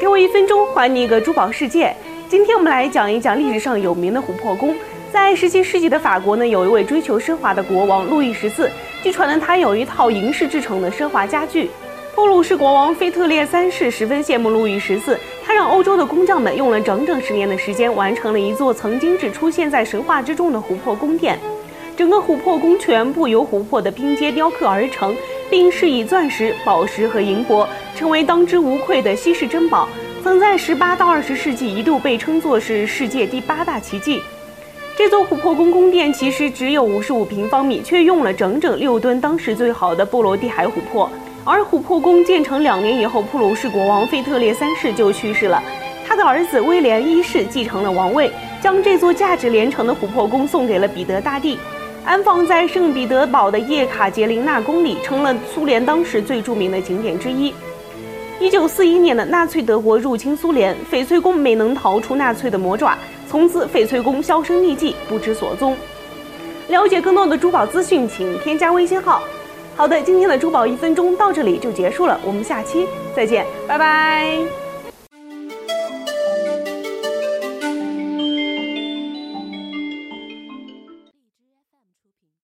[0.00, 1.92] 给我一分钟还你一个珠宝世界。
[2.28, 4.72] 今天我们来讲一讲历史上有名的琥珀宫。
[5.12, 8.70] 在十七世纪的法国呢，有一位追求奢华的国王路易十四，
[9.02, 11.68] 据传呢，他有一套银饰制成的奢华家具。
[12.14, 21.36] 布鲁士国王腓特烈三世十分羡慕路易十四，他让欧洲的工匠们用了整整十年的时间，完成了一座曾经只出现在神话之中的琥珀宫殿。
[21.98, 25.12] 整个琥珀宫全部由琥珀的拼接雕刻而成，
[25.50, 29.88] 并饰以钻石、宝石和银箔，成为当之无愧的稀世珍宝。
[30.22, 34.22] 曾在十八到二十世纪一度被称作是世界第八大奇迹。
[34.96, 41.10] 这座琥珀宫宫殿其实只有五十五平方米，却用了整整六吨当时最好的波罗的海琥珀。
[41.44, 45.60] 而琥珀宫建成两年以后，普鲁士国王腓特烈三世就去世了，
[46.06, 48.30] 他的儿子威廉一世继承了王位，
[48.62, 51.58] 将这座价值连城的琥珀宫送给了彼得大帝，
[52.08, 57.52] 安放在圣彼得堡的叶卡捷琳娜宫里，成了苏联当时最著名的景点之一。
[58.40, 62.96] 一九四一年的纳粹德国入侵苏联，翡翠宫没能逃出纳粹的魔爪，
[63.28, 65.76] 从此翡翠宫销声匿迹，不知所踪。
[66.68, 69.22] 了解更多的珠宝资讯，请添加微信号。
[69.76, 74.67] 好的，今天的珠宝一分钟到这里就结束了，我们下期再见，拜拜。